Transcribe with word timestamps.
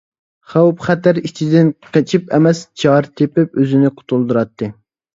خەۋپ-خەتەر 0.53 1.19
ئىچىدىن 1.23 1.69
قېچىپ 1.91 2.35
ئەمەس، 2.39 2.65
چارە 2.85 3.15
تېپىپ 3.23 3.63
ئۆزىنى 3.63 3.97
قۇتۇلدۇراتتى. 4.01 4.77